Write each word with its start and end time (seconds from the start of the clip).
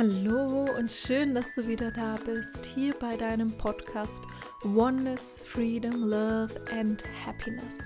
Hallo 0.00 0.64
und 0.78 0.90
schön, 0.90 1.34
dass 1.34 1.54
du 1.54 1.68
wieder 1.68 1.90
da 1.90 2.16
bist, 2.24 2.64
hier 2.64 2.94
bei 2.98 3.18
deinem 3.18 3.52
Podcast 3.58 4.22
Oneness, 4.64 5.42
Freedom, 5.44 5.92
Love 6.08 6.48
and 6.72 7.04
Happiness. 7.26 7.80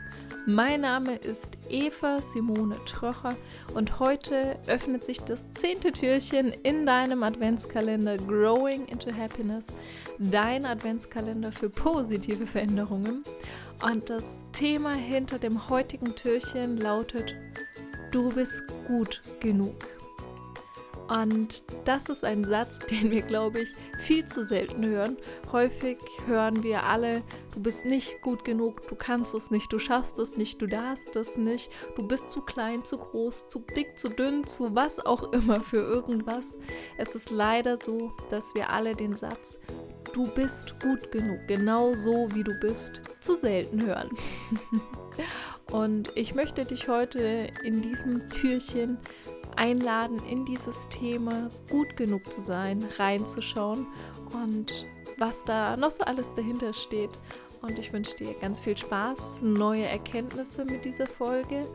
Mein 0.47 0.83
Name 0.83 1.17
ist 1.17 1.59
Eva 1.69 2.23
Simone 2.23 2.77
Tröcher 2.85 3.35
und 3.75 3.99
heute 3.99 4.57
öffnet 4.69 5.05
sich 5.05 5.23
das 5.23 5.51
zehnte 5.55 5.91
Türchen 5.91 6.53
in 6.63 6.87
deinem 6.87 7.25
Adventskalender 7.25 8.17
Growing 8.17 8.87
into 8.87 9.13
Happiness, 9.13 9.67
dein 10.21 10.67
Adventskalender 10.67 11.51
für 11.51 11.69
positive 11.69 12.47
Veränderungen. 12.47 13.25
Und 13.83 14.09
das 14.09 14.47
Thema 14.53 14.95
hinter 14.95 15.41
dem 15.41 15.69
heutigen 15.69 16.15
Türchen 16.15 16.77
lautet, 16.77 17.35
du 18.13 18.29
bist 18.29 18.63
gut 18.87 19.21
genug. 19.41 19.75
Und 21.09 21.65
das 21.85 22.09
ist 22.09 22.25
ein 22.25 22.45
Satz, 22.45 22.79
den 22.91 23.11
wir, 23.11 23.23
glaube 23.23 23.61
ich, 23.61 23.69
viel 23.99 24.27
zu 24.27 24.45
selten 24.45 24.85
hören. 24.87 25.17
Häufig 25.53 25.99
hören 26.27 26.63
wir 26.63 26.85
alle, 26.85 27.23
du 27.55 27.61
bist 27.61 27.85
nicht 27.85 28.23
gut 28.23 28.45
genug, 28.45 28.87
du 28.89 28.95
kannst 28.95 29.35
es 29.35 29.51
nicht, 29.51 29.73
du 29.73 29.79
schaffst 29.79 30.19
es 30.19 30.37
nicht, 30.37 30.61
du 30.61 30.67
darfst 30.67 31.15
es 31.17 31.37
nicht, 31.37 31.71
du 31.97 32.07
bist 32.07 32.31
zu 32.31 32.41
klein, 32.41 32.85
zu 32.85 32.99
groß, 32.99 33.49
zu 33.49 33.65
dick, 33.77 33.99
zu 33.99 34.09
dünn, 34.09 34.47
zu 34.47 34.75
was 34.75 35.05
auch 35.05 35.33
immer 35.33 35.61
für 35.61 35.83
irgendwas. 35.83 36.57
Es 36.99 37.15
ist 37.15 37.31
leider 37.31 37.77
so, 37.77 38.13
dass 38.31 38.55
wir 38.55 38.71
alle 38.71 38.95
den 38.95 39.15
Satz, 39.15 39.59
du 40.13 40.27
bist 40.29 40.75
gut 40.81 41.13
genug, 41.13 41.41
genau 41.47 41.95
so 41.95 42.29
wie 42.33 42.45
du 42.45 42.59
bist, 42.61 43.03
zu 43.21 43.35
selten 43.35 43.85
hören. 43.85 44.11
Und 45.71 46.11
ich 46.17 46.35
möchte 46.35 46.65
dich 46.65 46.89
heute 46.89 47.49
in 47.63 47.83
diesem 47.83 48.29
Türchen 48.31 48.99
einladen, 49.57 50.21
in 50.29 50.45
dieses 50.45 50.89
Thema 50.89 51.51
gut 51.71 51.97
genug 51.97 52.33
zu 52.33 52.41
sein, 52.41 52.85
reinzuschauen 52.99 53.87
und 54.33 54.87
was 55.19 55.45
da 55.45 55.77
noch 55.77 55.91
so 55.91 56.05
alles 56.05 56.33
dahinter 56.33 56.73
steht. 56.73 57.19
Und 57.63 57.79
ich 57.79 57.93
wünsche 57.93 58.17
dir 58.17 58.35
ganz 58.35 58.61
viel 58.61 58.77
Spaß, 58.77 59.41
neue 59.43 59.87
Erkenntnisse 59.87 60.65
mit 60.65 60.85
dieser 60.85 61.07
Folge. 61.07 61.67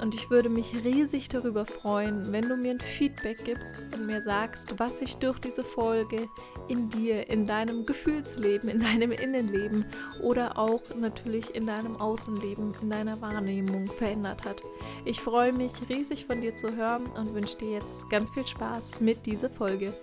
Und 0.00 0.14
ich 0.14 0.30
würde 0.30 0.48
mich 0.48 0.74
riesig 0.84 1.28
darüber 1.28 1.64
freuen, 1.64 2.32
wenn 2.32 2.48
du 2.48 2.56
mir 2.56 2.72
ein 2.72 2.80
Feedback 2.80 3.44
gibst 3.44 3.76
und 3.94 4.06
mir 4.06 4.22
sagst, 4.22 4.78
was 4.78 4.98
sich 4.98 5.16
durch 5.16 5.38
diese 5.38 5.64
Folge 5.64 6.28
in 6.68 6.88
dir, 6.88 7.28
in 7.28 7.46
deinem 7.46 7.86
Gefühlsleben, 7.86 8.68
in 8.68 8.80
deinem 8.80 9.12
Innenleben 9.12 9.86
oder 10.22 10.58
auch 10.58 10.82
natürlich 10.94 11.54
in 11.54 11.66
deinem 11.66 11.96
Außenleben, 11.96 12.74
in 12.82 12.90
deiner 12.90 13.20
Wahrnehmung 13.20 13.88
verändert 13.88 14.44
hat. 14.44 14.62
Ich 15.04 15.20
freue 15.20 15.52
mich 15.52 15.72
riesig 15.88 16.26
von 16.26 16.40
dir 16.40 16.54
zu 16.54 16.76
hören 16.76 17.06
und 17.06 17.34
wünsche 17.34 17.56
dir 17.58 17.72
jetzt 17.72 18.08
ganz 18.10 18.30
viel 18.30 18.46
Spaß 18.46 19.00
mit 19.00 19.26
dieser 19.26 19.50
Folge. 19.50 19.94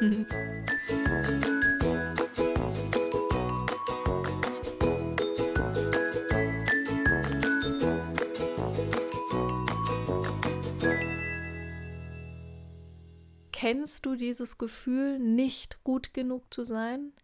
Kennst 13.58 14.04
du 14.04 14.16
dieses 14.16 14.58
Gefühl, 14.58 15.18
nicht 15.18 15.82
gut 15.82 16.12
genug 16.12 16.52
zu 16.52 16.62
sein? 16.62 17.14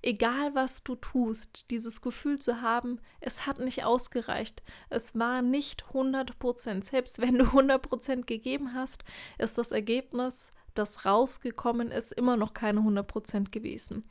Egal 0.00 0.54
was 0.54 0.82
du 0.82 0.94
tust, 0.94 1.70
dieses 1.70 2.00
Gefühl 2.00 2.38
zu 2.38 2.62
haben, 2.62 2.98
es 3.20 3.46
hat 3.46 3.58
nicht 3.58 3.84
ausgereicht, 3.84 4.62
es 4.88 5.18
war 5.18 5.42
nicht 5.42 5.88
100 5.88 6.38
Prozent. 6.38 6.86
Selbst 6.86 7.20
wenn 7.20 7.36
du 7.36 7.44
100 7.44 7.82
Prozent 7.82 8.26
gegeben 8.26 8.72
hast, 8.72 9.04
ist 9.36 9.58
das 9.58 9.70
Ergebnis, 9.70 10.52
das 10.72 11.04
rausgekommen 11.04 11.90
ist, 11.90 12.12
immer 12.12 12.38
noch 12.38 12.54
keine 12.54 12.78
100 12.78 13.06
Prozent 13.06 13.52
gewesen. 13.52 14.02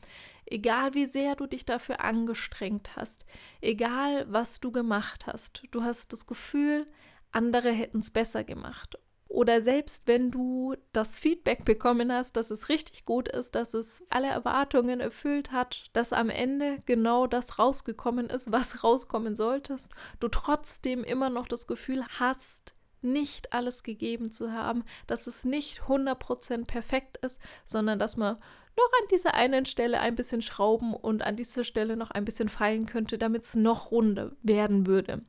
Egal 0.46 0.94
wie 0.94 1.06
sehr 1.06 1.34
du 1.34 1.48
dich 1.48 1.64
dafür 1.64 1.98
angestrengt 1.98 2.94
hast, 2.94 3.26
egal 3.60 4.30
was 4.30 4.60
du 4.60 4.70
gemacht 4.70 5.26
hast, 5.26 5.64
du 5.72 5.82
hast 5.82 6.12
das 6.12 6.28
Gefühl, 6.28 6.86
andere 7.32 7.72
hätten 7.72 7.98
es 7.98 8.12
besser 8.12 8.44
gemacht 8.44 9.01
oder 9.32 9.62
selbst 9.62 10.06
wenn 10.06 10.30
du 10.30 10.74
das 10.92 11.18
Feedback 11.18 11.64
bekommen 11.64 12.12
hast, 12.12 12.36
dass 12.36 12.50
es 12.50 12.68
richtig 12.68 13.06
gut 13.06 13.28
ist, 13.28 13.54
dass 13.54 13.72
es 13.72 14.04
alle 14.10 14.28
Erwartungen 14.28 15.00
erfüllt 15.00 15.52
hat, 15.52 15.84
dass 15.94 16.12
am 16.12 16.28
Ende 16.28 16.82
genau 16.84 17.26
das 17.26 17.58
rausgekommen 17.58 18.28
ist, 18.28 18.52
was 18.52 18.84
rauskommen 18.84 19.34
solltest, 19.34 19.90
du 20.20 20.28
trotzdem 20.28 21.02
immer 21.02 21.30
noch 21.30 21.48
das 21.48 21.66
Gefühl 21.66 22.04
hast, 22.18 22.74
nicht 23.00 23.52
alles 23.54 23.82
gegeben 23.82 24.30
zu 24.30 24.52
haben, 24.52 24.84
dass 25.06 25.26
es 25.26 25.44
nicht 25.44 25.80
100% 25.80 26.66
perfekt 26.66 27.16
ist, 27.16 27.40
sondern 27.64 27.98
dass 27.98 28.16
man 28.16 28.36
noch 28.76 28.90
an 29.00 29.08
dieser 29.10 29.34
einen 29.34 29.66
Stelle 29.66 30.00
ein 30.00 30.14
bisschen 30.14 30.42
schrauben 30.42 30.94
und 30.94 31.22
an 31.22 31.36
dieser 31.36 31.64
Stelle 31.64 31.96
noch 31.96 32.10
ein 32.10 32.24
bisschen 32.24 32.48
feilen 32.48 32.86
könnte, 32.86 33.18
damit 33.18 33.44
es 33.44 33.54
noch 33.54 33.90
runder 33.90 34.32
werden 34.42 34.86
würde. 34.86 35.22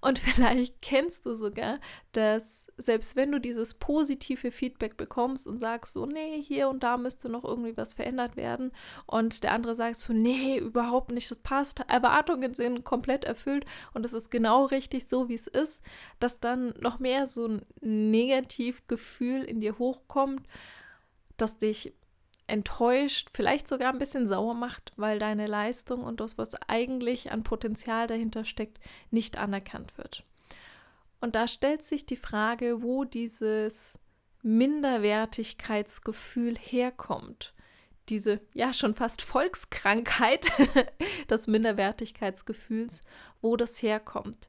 Und 0.00 0.18
vielleicht 0.18 0.80
kennst 0.80 1.26
du 1.26 1.34
sogar, 1.34 1.80
dass 2.12 2.68
selbst 2.76 3.16
wenn 3.16 3.32
du 3.32 3.40
dieses 3.40 3.74
positive 3.74 4.50
Feedback 4.50 4.96
bekommst 4.96 5.46
und 5.46 5.58
sagst 5.58 5.92
so, 5.92 6.06
nee, 6.06 6.40
hier 6.42 6.68
und 6.68 6.82
da 6.82 6.96
müsste 6.96 7.28
noch 7.28 7.44
irgendwie 7.44 7.76
was 7.76 7.94
verändert 7.94 8.36
werden 8.36 8.72
und 9.06 9.42
der 9.42 9.52
andere 9.52 9.74
sagt 9.74 9.96
so, 9.96 10.12
nee, 10.12 10.58
überhaupt 10.58 11.10
nicht, 11.12 11.30
das 11.30 11.38
passt, 11.38 11.80
Erwartungen 11.88 12.54
sind 12.54 12.84
komplett 12.84 13.24
erfüllt 13.24 13.64
und 13.94 14.04
es 14.04 14.12
ist 14.12 14.30
genau 14.30 14.64
richtig 14.66 15.08
so, 15.08 15.28
wie 15.28 15.34
es 15.34 15.46
ist, 15.46 15.82
dass 16.20 16.40
dann 16.40 16.74
noch 16.80 16.98
mehr 16.98 17.26
so 17.26 17.46
ein 17.46 17.62
Negativgefühl 17.80 19.42
in 19.44 19.60
dir 19.60 19.78
hochkommt, 19.78 20.46
das 21.36 21.58
dich 21.58 21.94
enttäuscht, 22.48 23.28
vielleicht 23.32 23.68
sogar 23.68 23.92
ein 23.92 23.98
bisschen 23.98 24.26
sauer 24.26 24.54
macht, 24.54 24.92
weil 24.96 25.18
deine 25.18 25.46
Leistung 25.46 26.02
und 26.02 26.20
das, 26.20 26.38
was 26.38 26.54
eigentlich 26.68 27.30
an 27.30 27.44
Potenzial 27.44 28.06
dahinter 28.06 28.44
steckt, 28.44 28.80
nicht 29.10 29.38
anerkannt 29.38 29.98
wird. 29.98 30.24
Und 31.20 31.34
da 31.34 31.46
stellt 31.46 31.82
sich 31.82 32.06
die 32.06 32.16
Frage, 32.16 32.82
wo 32.82 33.04
dieses 33.04 33.98
Minderwertigkeitsgefühl 34.42 36.56
herkommt. 36.56 37.52
Diese 38.08 38.40
ja 38.54 38.72
schon 38.72 38.94
fast 38.94 39.20
Volkskrankheit 39.20 40.46
des 41.30 41.48
Minderwertigkeitsgefühls, 41.48 43.04
wo 43.42 43.56
das 43.56 43.82
herkommt. 43.82 44.48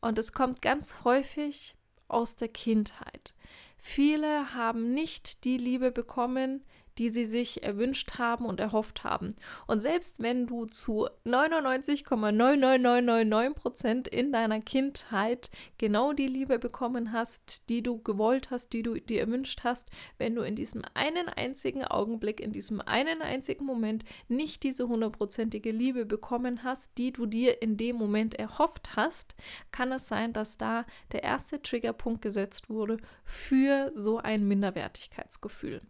Und 0.00 0.18
es 0.18 0.32
kommt 0.32 0.62
ganz 0.62 1.02
häufig 1.04 1.74
aus 2.06 2.36
der 2.36 2.48
Kindheit. 2.48 3.34
Viele 3.76 4.54
haben 4.54 4.92
nicht 4.92 5.44
die 5.44 5.56
Liebe 5.56 5.90
bekommen, 5.90 6.64
die 7.00 7.08
sie 7.08 7.24
sich 7.24 7.64
erwünscht 7.64 8.18
haben 8.18 8.44
und 8.44 8.60
erhofft 8.60 9.02
haben. 9.04 9.34
Und 9.66 9.80
selbst 9.80 10.22
wenn 10.22 10.46
du 10.46 10.66
zu 10.66 11.08
99,99999 11.24 13.54
Prozent 13.54 14.06
in 14.06 14.32
deiner 14.32 14.60
Kindheit 14.60 15.50
genau 15.78 16.12
die 16.12 16.26
Liebe 16.26 16.58
bekommen 16.58 17.12
hast, 17.12 17.70
die 17.70 17.82
du 17.82 18.02
gewollt 18.02 18.50
hast, 18.50 18.74
die 18.74 18.82
du 18.82 19.00
dir 19.00 19.22
erwünscht 19.22 19.60
hast, 19.64 19.88
wenn 20.18 20.34
du 20.34 20.42
in 20.42 20.56
diesem 20.56 20.82
einen 20.92 21.30
einzigen 21.30 21.86
Augenblick, 21.86 22.38
in 22.38 22.52
diesem 22.52 22.82
einen 22.82 23.22
einzigen 23.22 23.64
Moment 23.64 24.04
nicht 24.28 24.62
diese 24.62 24.86
hundertprozentige 24.86 25.70
Liebe 25.70 26.04
bekommen 26.04 26.64
hast, 26.64 26.98
die 26.98 27.14
du 27.14 27.24
dir 27.24 27.62
in 27.62 27.78
dem 27.78 27.96
Moment 27.96 28.34
erhofft 28.34 28.94
hast, 28.94 29.34
kann 29.72 29.90
es 29.90 30.06
sein, 30.06 30.34
dass 30.34 30.58
da 30.58 30.84
der 31.12 31.22
erste 31.22 31.62
Triggerpunkt 31.62 32.20
gesetzt 32.20 32.68
wurde 32.68 32.98
für 33.24 33.90
so 33.96 34.18
ein 34.18 34.46
Minderwertigkeitsgefühl. 34.46 35.80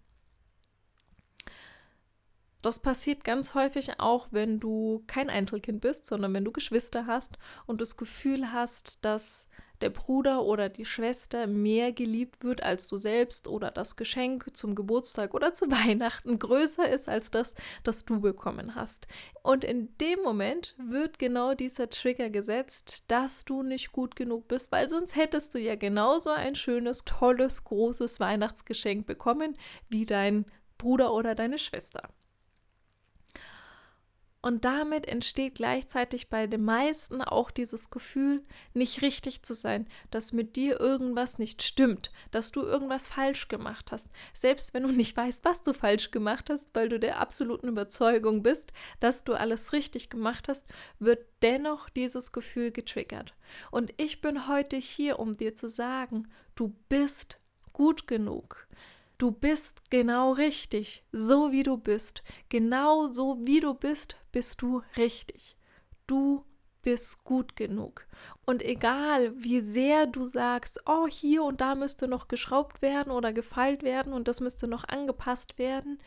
Das 2.63 2.81
passiert 2.81 3.25
ganz 3.25 3.55
häufig 3.55 3.99
auch, 3.99 4.29
wenn 4.31 4.61
du 4.61 5.03
kein 5.07 5.31
Einzelkind 5.31 5.81
bist, 5.81 6.05
sondern 6.05 6.35
wenn 6.35 6.45
du 6.45 6.53
Geschwister 6.53 7.07
hast 7.07 7.39
und 7.67 7.81
das 7.81 7.97
Gefühl 7.97 8.53
hast, 8.53 9.05
dass 9.05 9.49
der 9.81 9.91
Bruder 9.91 10.45
oder 10.45 10.69
die 10.69 10.85
Schwester 10.85 11.47
mehr 11.47 11.93
geliebt 11.93 12.45
wird 12.45 12.63
als 12.63 12.89
du 12.89 12.97
selbst 12.97 13.49
oder 13.49 13.71
das 13.71 13.97
Geschenk 13.97 14.55
zum 14.55 14.75
Geburtstag 14.75 15.35
oder 15.35 15.53
zu 15.53 15.67
Weihnachten 15.71 16.39
größer 16.39 16.89
ist 16.89 17.09
als 17.09 17.31
das, 17.31 17.55
das 17.83 18.05
du 18.05 18.21
bekommen 18.21 18.75
hast. 18.75 19.07
Und 19.43 19.65
in 19.65 19.97
dem 19.99 20.21
Moment 20.23 20.75
wird 20.79 21.19
genau 21.19 21.55
dieser 21.55 21.89
Trigger 21.89 22.31
gesetzt, 22.31 23.11
dass 23.11 23.45
du 23.45 23.63
nicht 23.63 23.93
gut 23.93 24.17
genug 24.17 24.49
bist, 24.49 24.71
weil 24.73 24.89
sonst 24.89 25.17
hättest 25.17 25.55
du 25.55 25.59
ja 25.59 25.77
genauso 25.77 26.31
ein 26.31 26.55
schönes, 26.55 27.05
tolles, 27.05 27.65
großes 27.65 28.21
Weihnachtsgeschenk 28.21 29.07
bekommen 29.07 29.57
wie 29.89 30.05
dein 30.05 30.45
Bruder 30.79 31.13
oder 31.13 31.35
deine 31.35 31.59
Schwester. 31.59 32.03
Und 34.43 34.65
damit 34.65 35.07
entsteht 35.07 35.57
gleichzeitig 35.57 36.31
bei 36.31 36.47
den 36.47 36.65
meisten 36.65 37.21
auch 37.21 37.51
dieses 37.51 37.91
Gefühl, 37.91 38.43
nicht 38.73 39.03
richtig 39.03 39.43
zu 39.43 39.53
sein, 39.53 39.87
dass 40.11 40.33
mit 40.33 40.57
dir 40.57 40.81
irgendwas 40.81 41.39
nicht 41.39 41.63
stimmt, 41.63 42.11
dass 42.31 42.51
du 42.51 42.63
irgendwas 42.63 43.07
falsch 43.07 43.49
gemacht 43.49 43.93
hast. 43.93 44.09
Selbst 44.33 44.73
wenn 44.73 44.85
du 44.85 44.93
nicht 44.93 45.15
weißt, 45.15 45.45
was 45.45 45.61
du 45.61 45.75
falsch 45.75 46.11
gemacht 46.11 46.49
hast, 46.49 46.75
weil 46.75 46.89
du 46.89 46.99
der 46.99 47.21
absoluten 47.21 47.69
Überzeugung 47.69 48.43
bist, 48.43 48.73
dass 48.99 49.25
du 49.25 49.35
alles 49.35 49.75
richtig 49.75 50.09
gemacht 50.09 50.49
hast, 50.49 50.67
wird 50.99 51.27
dennoch 51.43 51.91
dieses 51.91 52.33
Gefühl 52.33 52.71
getriggert. 52.71 53.35
Und 53.71 53.93
ich 53.99 54.23
bin 54.23 54.49
heute 54.49 54.77
hier, 54.77 55.19
um 55.19 55.35
dir 55.35 55.55
zu 55.55 55.69
sagen, 55.69 56.29
du 56.55 56.75
bist 56.89 57.41
gut 57.75 58.07
genug. 58.07 58.67
Du 59.21 59.33
bist 59.33 59.91
genau 59.91 60.33
richtig, 60.33 61.05
so 61.13 61.53
wie 61.53 61.63
du 61.63 61.77
bist. 61.77 62.23
Genau 62.49 63.07
so 63.07 63.37
wie 63.43 63.61
du 63.61 63.75
bist, 63.75 64.17
bist 64.33 64.63
du 64.63 64.81
richtig. 64.97 65.59
Du 66.07 66.47
bist 66.81 67.23
gut 67.23 67.55
genug. 67.55 68.07
Und 68.47 68.63
egal, 68.63 69.35
wie 69.37 69.61
sehr 69.61 70.07
du 70.07 70.25
sagst, 70.25 70.81
oh, 70.87 71.07
hier 71.07 71.45
und 71.45 71.61
da 71.61 71.75
müsste 71.75 72.09
noch 72.09 72.29
geschraubt 72.29 72.81
werden 72.81 73.13
oder 73.13 73.35
gefeilt 73.35 73.83
werden 73.83 74.15
und 74.15 74.27
das 74.27 74.41
müsste 74.41 74.67
noch 74.67 74.85
angepasst 74.89 75.59
werden, 75.59 75.99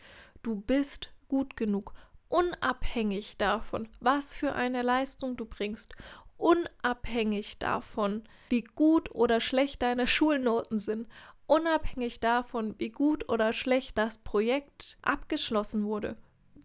du 0.42 0.56
bist 0.56 1.12
gut 1.28 1.56
genug. 1.56 1.94
Unabhängig 2.26 3.38
davon, 3.38 3.88
was 4.00 4.34
für 4.34 4.54
eine 4.54 4.82
Leistung 4.82 5.36
du 5.36 5.44
bringst, 5.44 5.94
unabhängig 6.36 7.60
davon, 7.60 8.24
wie 8.48 8.62
gut 8.62 9.12
oder 9.12 9.40
schlecht 9.40 9.82
deine 9.82 10.08
Schulnoten 10.08 10.80
sind, 10.80 11.06
unabhängig 11.46 12.20
davon, 12.20 12.74
wie 12.78 12.90
gut 12.90 13.28
oder 13.28 13.52
schlecht 13.52 13.98
das 13.98 14.18
Projekt 14.18 14.98
abgeschlossen 15.02 15.84
wurde. 15.84 16.16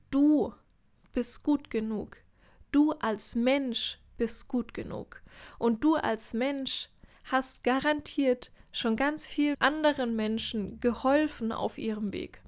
Du 0.10 0.54
bist 1.12 1.44
gut 1.44 1.70
genug. 1.70 2.18
Du 2.72 2.92
als 2.94 3.36
Mensch 3.36 4.00
bist 4.18 4.48
gut 4.48 4.74
genug. 4.74 5.22
Und 5.58 5.84
du 5.84 5.96
als 5.96 6.34
Mensch 6.34 6.90
hast 7.24 7.64
garantiert 7.64 8.52
schon 8.72 8.96
ganz 8.96 9.28
vielen 9.28 9.56
anderen 9.60 10.16
Menschen 10.16 10.80
geholfen 10.80 11.52
auf 11.52 11.78
ihrem 11.78 12.14
Weg. 12.14 12.42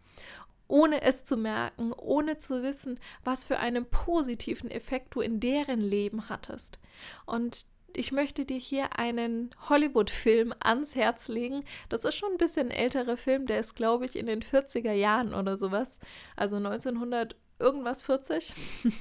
Ohne 0.67 1.01
es 1.01 1.23
zu 1.23 1.35
merken, 1.35 1.91
ohne 1.91 2.37
zu 2.37 2.63
wissen, 2.63 2.99
was 3.23 3.43
für 3.43 3.59
einen 3.59 3.85
positiven 3.89 4.71
Effekt 4.71 5.15
du 5.15 5.21
in 5.21 5.39
deren 5.39 5.81
Leben 5.81 6.29
hattest. 6.29 6.79
Und 7.25 7.65
ich 7.97 8.11
möchte 8.11 8.45
dir 8.45 8.57
hier 8.57 8.97
einen 8.97 9.51
Hollywood-Film 9.69 10.53
ans 10.59 10.95
Herz 10.95 11.27
legen. 11.27 11.63
Das 11.89 12.05
ist 12.05 12.15
schon 12.15 12.31
ein 12.31 12.37
bisschen 12.37 12.71
älterer 12.71 13.17
Film, 13.17 13.47
der 13.47 13.59
ist, 13.59 13.75
glaube 13.75 14.05
ich, 14.05 14.15
in 14.15 14.25
den 14.25 14.41
40er 14.41 14.93
Jahren 14.93 15.33
oder 15.33 15.57
sowas. 15.57 15.99
Also 16.35 16.57
1900 16.57 17.35
irgendwas 17.59 18.03
40 18.03 18.53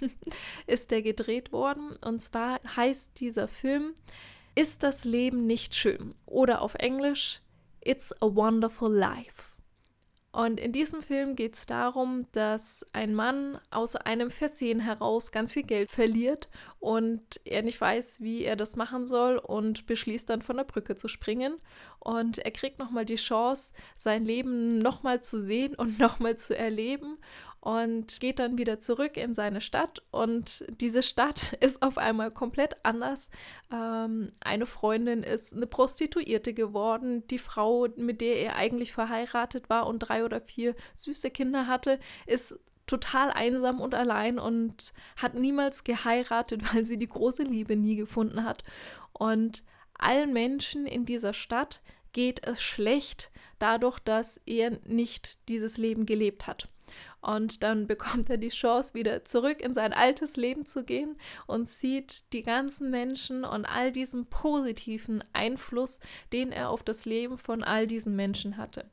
ist 0.66 0.90
der 0.90 1.02
gedreht 1.02 1.52
worden. 1.52 1.90
Und 2.04 2.20
zwar 2.20 2.60
heißt 2.76 3.18
dieser 3.20 3.48
Film 3.48 3.94
Ist 4.54 4.82
das 4.82 5.04
Leben 5.04 5.46
nicht 5.46 5.74
schön? 5.74 6.14
Oder 6.26 6.62
auf 6.62 6.74
Englisch 6.74 7.40
It's 7.82 8.12
a 8.20 8.26
Wonderful 8.26 8.92
Life. 8.92 9.54
Und 10.32 10.60
in 10.60 10.70
diesem 10.70 11.02
Film 11.02 11.34
geht 11.34 11.54
es 11.56 11.66
darum, 11.66 12.24
dass 12.32 12.86
ein 12.92 13.14
Mann 13.14 13.58
aus 13.70 13.96
einem 13.96 14.30
Versehen 14.30 14.78
heraus 14.78 15.32
ganz 15.32 15.52
viel 15.52 15.64
Geld 15.64 15.90
verliert 15.90 16.48
und 16.78 17.40
er 17.44 17.62
nicht 17.62 17.80
weiß, 17.80 18.20
wie 18.20 18.44
er 18.44 18.54
das 18.54 18.76
machen 18.76 19.06
soll 19.06 19.38
und 19.38 19.86
beschließt 19.86 20.30
dann 20.30 20.40
von 20.40 20.56
der 20.56 20.64
Brücke 20.64 20.94
zu 20.94 21.08
springen. 21.08 21.56
Und 21.98 22.38
er 22.38 22.52
kriegt 22.52 22.78
nochmal 22.78 23.04
die 23.04 23.16
Chance, 23.16 23.72
sein 23.96 24.24
Leben 24.24 24.78
nochmal 24.78 25.20
zu 25.20 25.40
sehen 25.40 25.74
und 25.74 25.98
nochmal 25.98 26.38
zu 26.38 26.56
erleben 26.56 27.18
und 27.60 28.20
geht 28.20 28.38
dann 28.38 28.56
wieder 28.56 28.80
zurück 28.80 29.16
in 29.16 29.34
seine 29.34 29.60
Stadt 29.60 30.02
und 30.10 30.64
diese 30.80 31.02
Stadt 31.02 31.52
ist 31.60 31.82
auf 31.82 31.98
einmal 31.98 32.30
komplett 32.30 32.76
anders. 32.84 33.30
Ähm, 33.72 34.28
eine 34.40 34.66
Freundin 34.66 35.22
ist 35.22 35.54
eine 35.54 35.66
Prostituierte 35.66 36.54
geworden, 36.54 37.26
die 37.28 37.38
Frau, 37.38 37.86
mit 37.96 38.20
der 38.20 38.40
er 38.40 38.56
eigentlich 38.56 38.92
verheiratet 38.92 39.68
war 39.68 39.86
und 39.86 39.98
drei 40.00 40.24
oder 40.24 40.40
vier 40.40 40.74
süße 40.94 41.30
Kinder 41.30 41.66
hatte, 41.66 42.00
ist 42.26 42.58
total 42.86 43.30
einsam 43.30 43.80
und 43.80 43.94
allein 43.94 44.38
und 44.38 44.92
hat 45.16 45.34
niemals 45.34 45.84
geheiratet, 45.84 46.62
weil 46.74 46.84
sie 46.84 46.96
die 46.96 47.08
große 47.08 47.42
Liebe 47.42 47.76
nie 47.76 47.96
gefunden 47.96 48.44
hat. 48.44 48.64
Und 49.12 49.64
allen 49.94 50.32
Menschen 50.32 50.86
in 50.86 51.04
dieser 51.04 51.34
Stadt 51.34 51.82
geht 52.12 52.46
es 52.46 52.62
schlecht, 52.62 53.30
dadurch, 53.58 53.98
dass 53.98 54.40
er 54.46 54.78
nicht 54.86 55.48
dieses 55.48 55.76
Leben 55.76 56.06
gelebt 56.06 56.46
hat. 56.46 56.68
Und 57.20 57.62
dann 57.62 57.86
bekommt 57.88 58.30
er 58.30 58.36
die 58.36 58.48
Chance, 58.48 58.94
wieder 58.94 59.24
zurück 59.24 59.60
in 59.60 59.74
sein 59.74 59.92
altes 59.92 60.36
Leben 60.36 60.64
zu 60.66 60.84
gehen 60.84 61.16
und 61.46 61.68
sieht 61.68 62.32
die 62.32 62.42
ganzen 62.42 62.90
Menschen 62.90 63.44
und 63.44 63.64
all 63.66 63.92
diesen 63.92 64.26
positiven 64.26 65.22
Einfluss, 65.32 66.00
den 66.32 66.52
er 66.52 66.70
auf 66.70 66.82
das 66.82 67.04
Leben 67.04 67.38
von 67.38 67.62
all 67.62 67.86
diesen 67.86 68.16
Menschen 68.16 68.56
hatte. 68.56 68.90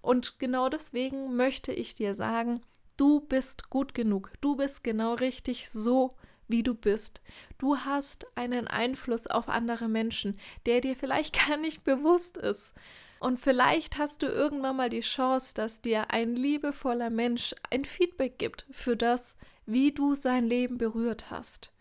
Und 0.00 0.38
genau 0.38 0.68
deswegen 0.68 1.36
möchte 1.36 1.72
ich 1.72 1.94
dir 1.94 2.14
sagen, 2.14 2.60
du 2.96 3.20
bist 3.20 3.70
gut 3.70 3.94
genug. 3.94 4.32
Du 4.40 4.56
bist 4.56 4.84
genau 4.84 5.14
richtig 5.14 5.68
so, 5.68 6.16
wie 6.48 6.62
du 6.62 6.74
bist. 6.74 7.20
Du 7.58 7.76
hast 7.78 8.26
einen 8.36 8.66
Einfluss 8.66 9.26
auf 9.26 9.48
andere 9.48 9.88
Menschen, 9.88 10.38
der 10.66 10.80
dir 10.80 10.96
vielleicht 10.96 11.38
gar 11.48 11.56
nicht 11.56 11.84
bewusst 11.84 12.36
ist. 12.38 12.74
Und 13.20 13.40
vielleicht 13.40 13.98
hast 13.98 14.22
du 14.22 14.26
irgendwann 14.26 14.76
mal 14.76 14.90
die 14.90 15.00
Chance, 15.00 15.54
dass 15.54 15.80
dir 15.80 16.10
ein 16.10 16.36
liebevoller 16.36 17.10
Mensch 17.10 17.54
ein 17.70 17.84
Feedback 17.84 18.38
gibt 18.38 18.66
für 18.70 18.96
das, 18.96 19.36
wie 19.66 19.92
du 19.92 20.14
sein 20.14 20.46
Leben 20.46 20.78
berührt 20.78 21.30
hast. 21.30 21.72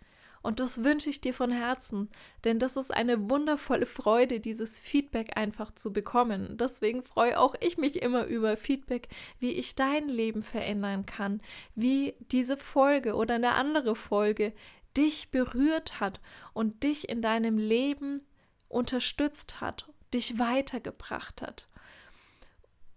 Und 0.41 0.59
das 0.59 0.83
wünsche 0.83 1.09
ich 1.09 1.19
dir 1.19 1.33
von 1.33 1.51
Herzen, 1.51 2.09
denn 2.43 2.57
das 2.57 2.77
ist 2.77 2.91
eine 2.93 3.29
wundervolle 3.29 3.85
Freude, 3.85 4.39
dieses 4.39 4.79
Feedback 4.79 5.35
einfach 5.35 5.73
zu 5.73 5.91
bekommen. 5.91 6.57
Deswegen 6.57 7.01
freue 7.03 7.39
auch 7.39 7.55
ich 7.59 7.77
mich 7.77 8.01
immer 8.01 8.25
über 8.25 8.55
Feedback, 8.55 9.09
wie 9.39 9.51
ich 9.51 9.75
dein 9.75 10.07
Leben 10.07 10.43
verändern 10.43 11.05
kann, 11.05 11.41
wie 11.75 12.13
diese 12.31 12.55
Folge 12.55 13.15
oder 13.15 13.35
eine 13.35 13.55
andere 13.55 13.95
Folge 13.95 14.53
dich 14.95 15.31
berührt 15.31 15.99
hat 15.99 16.21
und 16.53 16.83
dich 16.83 17.09
in 17.09 17.21
deinem 17.21 17.57
Leben 17.57 18.21
unterstützt 18.69 19.59
hat 19.59 19.87
dich 20.13 20.39
weitergebracht 20.39 21.41
hat. 21.41 21.67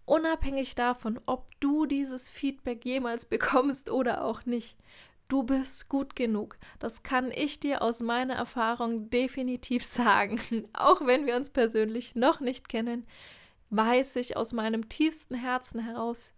Unabhängig 0.05 0.75
davon, 0.75 1.21
ob 1.27 1.49
du 1.61 1.87
dieses 1.87 2.31
Feedback 2.31 2.85
jemals 2.85 3.27
bekommst 3.29 3.91
oder 3.91 4.25
auch 4.25 4.45
nicht, 4.45 4.77
du 5.29 5.45
bist 5.45 5.89
gut 5.89 6.17
genug. 6.17 6.59
Das 6.79 7.03
kann 7.03 7.31
ich 7.31 7.61
dir 7.61 7.83
aus 7.83 8.01
meiner 8.01 8.35
Erfahrung 8.35 9.11
definitiv 9.11 9.85
sagen. 9.87 10.41
Auch 10.73 11.07
wenn 11.07 11.27
wir 11.27 11.37
uns 11.37 11.51
persönlich 11.51 12.15
noch 12.15 12.41
nicht 12.41 12.69
kennen, 12.69 13.07
weiß 13.71 14.17
ich 14.17 14.37
aus 14.37 14.53
meinem 14.53 14.89
tiefsten 14.89 15.37
Herzen 15.37 15.81
heraus, 15.81 16.35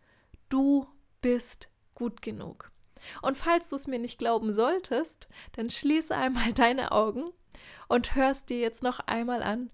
du 0.48 0.86
bist 1.22 1.70
gut 1.94 2.20
genug. 2.22 2.70
Und 3.22 3.36
falls 3.36 3.70
du 3.70 3.76
es 3.76 3.86
mir 3.86 3.98
nicht 3.98 4.18
glauben 4.18 4.52
solltest, 4.52 5.28
dann 5.52 5.70
schließe 5.70 6.14
einmal 6.14 6.52
deine 6.54 6.92
Augen 6.92 7.30
und 7.88 8.14
hörst 8.14 8.50
dir 8.50 8.58
jetzt 8.58 8.82
noch 8.82 9.00
einmal 9.00 9.42
an, 9.42 9.70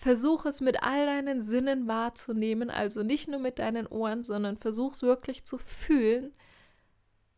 Versuch 0.00 0.44
es 0.44 0.60
mit 0.60 0.84
all 0.84 1.06
deinen 1.06 1.42
Sinnen 1.42 1.88
wahrzunehmen, 1.88 2.70
also 2.70 3.02
nicht 3.02 3.26
nur 3.26 3.40
mit 3.40 3.58
deinen 3.58 3.88
Ohren, 3.88 4.22
sondern 4.22 4.56
versuch 4.56 4.92
es 4.92 5.02
wirklich 5.02 5.44
zu 5.44 5.58
fühlen, 5.58 6.32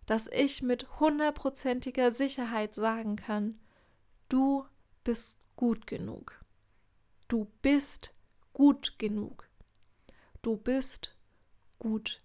dass 0.05 0.26
ich 0.26 0.61
mit 0.61 1.00
hundertprozentiger 1.00 2.11
Sicherheit 2.11 2.75
sagen 2.75 3.17
kann, 3.17 3.59
du 4.29 4.67
bist 5.05 5.40
gut 5.57 5.87
genug. 5.87 6.38
Du 7.29 7.50
bist 7.62 8.12
gut 8.52 8.99
genug. 8.99 9.49
Du 10.43 10.59
bist 10.59 11.17
gut 11.79 12.21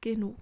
genug. 0.00 0.38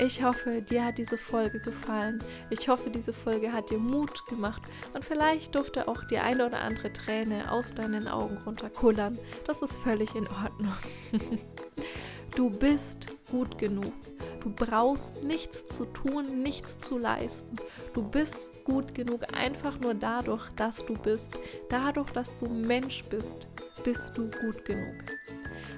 Ich 0.00 0.22
hoffe, 0.22 0.62
dir 0.62 0.84
hat 0.84 0.98
diese 0.98 1.18
Folge 1.18 1.58
gefallen. 1.58 2.22
Ich 2.50 2.68
hoffe, 2.68 2.88
diese 2.88 3.12
Folge 3.12 3.52
hat 3.52 3.70
dir 3.70 3.78
Mut 3.78 4.24
gemacht 4.26 4.62
und 4.94 5.04
vielleicht 5.04 5.56
durfte 5.56 5.88
auch 5.88 6.04
die 6.04 6.18
eine 6.18 6.46
oder 6.46 6.60
andere 6.60 6.92
Träne 6.92 7.50
aus 7.50 7.74
deinen 7.74 8.06
Augen 8.06 8.38
runterkullern. 8.46 9.18
Das 9.46 9.60
ist 9.60 9.78
völlig 9.78 10.14
in 10.14 10.28
Ordnung. 10.28 10.72
du 12.36 12.48
bist 12.48 13.08
gut 13.32 13.58
genug. 13.58 13.92
Du 14.40 14.50
brauchst 14.50 15.24
nichts 15.24 15.66
zu 15.66 15.84
tun, 15.84 16.42
nichts 16.42 16.78
zu 16.78 16.96
leisten. 16.96 17.56
Du 17.92 18.02
bist 18.02 18.64
gut 18.64 18.94
genug 18.94 19.34
einfach 19.36 19.80
nur 19.80 19.94
dadurch, 19.94 20.48
dass 20.50 20.86
du 20.86 20.94
bist. 20.94 21.36
Dadurch, 21.70 22.10
dass 22.10 22.36
du 22.36 22.46
Mensch 22.46 23.02
bist, 23.10 23.48
bist 23.82 24.16
du 24.16 24.30
gut 24.42 24.64
genug 24.64 24.94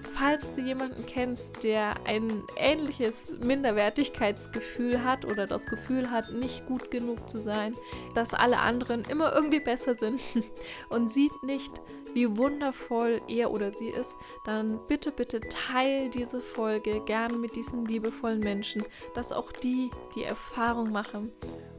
falls 0.02 0.54
du 0.54 0.62
jemanden 0.62 1.07
kennst, 1.07 1.62
der 1.62 1.95
ein 2.04 2.42
ähnliches 2.57 3.33
Minderwertigkeitsgefühl 3.40 5.04
hat 5.04 5.25
oder 5.25 5.47
das 5.47 5.66
Gefühl 5.66 6.11
hat, 6.11 6.33
nicht 6.33 6.66
gut 6.66 6.90
genug 6.90 7.28
zu 7.28 7.40
sein, 7.40 7.75
dass 8.14 8.35
alle 8.35 8.59
anderen 8.59 9.02
immer 9.04 9.35
irgendwie 9.35 9.61
besser 9.61 9.95
sind 9.95 10.21
und 10.88 11.09
sieht 11.09 11.42
nicht, 11.42 11.73
wie 12.14 12.37
wundervoll 12.37 13.21
er 13.28 13.52
oder 13.52 13.71
sie 13.71 13.88
ist, 13.88 14.16
dann 14.45 14.80
bitte, 14.88 15.12
bitte 15.12 15.40
teil 15.40 16.11
diese 16.11 16.40
Folge 16.40 17.00
gerne 17.04 17.37
mit 17.37 17.54
diesen 17.54 17.87
liebevollen 17.87 18.40
Menschen, 18.40 18.85
dass 19.14 19.33
auch 19.33 19.52
die 19.52 19.90
die 20.14 20.25
Erfahrung 20.25 20.90
machen, 20.90 21.33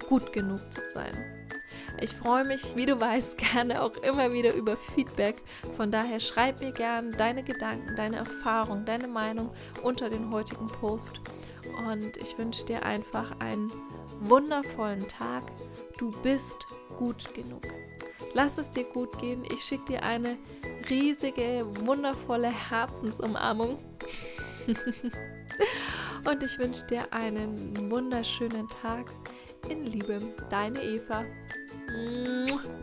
gut 0.07 0.31
genug 0.31 0.71
zu 0.71 0.81
sein. 0.85 1.40
Ich 1.99 2.11
freue 2.11 2.43
mich, 2.43 2.75
wie 2.75 2.85
du 2.85 2.99
weißt, 2.99 3.37
gerne 3.53 3.81
auch 3.81 3.95
immer 3.97 4.31
wieder 4.33 4.53
über 4.53 4.77
Feedback. 4.77 5.41
Von 5.75 5.91
daher 5.91 6.19
schreib 6.19 6.59
mir 6.61 6.71
gerne 6.71 7.11
deine 7.11 7.43
Gedanken, 7.43 7.95
deine 7.95 8.17
Erfahrung, 8.17 8.85
deine 8.85 9.07
Meinung 9.07 9.51
unter 9.83 10.09
den 10.09 10.31
heutigen 10.31 10.67
Post. 10.67 11.21
Und 11.87 12.17
ich 12.17 12.37
wünsche 12.37 12.65
dir 12.65 12.83
einfach 12.83 13.39
einen 13.39 13.71
wundervollen 14.19 15.07
Tag. 15.07 15.43
Du 15.97 16.11
bist 16.21 16.67
gut 16.97 17.33
genug. 17.33 17.63
Lass 18.33 18.57
es 18.57 18.71
dir 18.71 18.85
gut 18.85 19.17
gehen. 19.19 19.43
Ich 19.51 19.63
schicke 19.63 19.93
dir 19.93 20.03
eine 20.03 20.37
riesige, 20.89 21.65
wundervolle 21.85 22.49
Herzensumarmung. 22.49 23.77
Und 26.29 26.43
ich 26.43 26.57
wünsche 26.59 26.85
dir 26.87 27.11
einen 27.11 27.89
wunderschönen 27.91 28.69
Tag. 28.69 29.07
In 29.69 29.85
Liebe, 29.85 30.21
deine 30.49 30.81
Eva. 30.81 31.23
嗯。 31.93 32.80